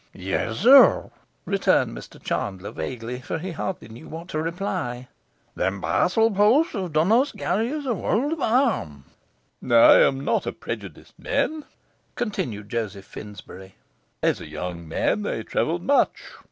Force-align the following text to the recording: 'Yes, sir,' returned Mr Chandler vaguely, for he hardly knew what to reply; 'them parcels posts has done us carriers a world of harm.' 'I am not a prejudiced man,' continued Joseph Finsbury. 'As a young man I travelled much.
'Yes, 0.15 0.57
sir,' 0.57 1.11
returned 1.45 1.95
Mr 1.95 2.19
Chandler 2.19 2.71
vaguely, 2.71 3.21
for 3.21 3.37
he 3.37 3.51
hardly 3.51 3.87
knew 3.87 4.07
what 4.09 4.29
to 4.29 4.41
reply; 4.41 5.07
'them 5.53 5.79
parcels 5.79 6.35
posts 6.35 6.73
has 6.73 6.89
done 6.89 7.11
us 7.11 7.31
carriers 7.33 7.85
a 7.85 7.93
world 7.93 8.33
of 8.33 8.39
harm.' 8.39 9.03
'I 9.63 9.97
am 10.01 10.25
not 10.25 10.47
a 10.47 10.53
prejudiced 10.53 11.19
man,' 11.19 11.65
continued 12.15 12.69
Joseph 12.69 13.05
Finsbury. 13.05 13.75
'As 14.23 14.41
a 14.41 14.47
young 14.47 14.87
man 14.87 15.27
I 15.27 15.43
travelled 15.43 15.83
much. 15.83 16.19